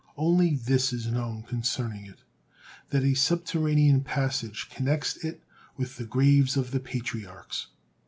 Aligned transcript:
Only 0.17 0.55
this 0.55 0.91
is 0.91 1.05
know 1.05 1.45
concerning 1.47 2.07
it, 2.07 2.23
that 2.89 3.03
a 3.03 3.13
subterranean 3.13 4.01
passage 4.03 4.67
connects 4.71 5.15
it 5.17 5.43
with 5.77 5.97
the 5.97 6.05
graves 6.05 6.57
of 6.57 6.71
the 6.71 6.79
Patriarchs. 6.79 7.67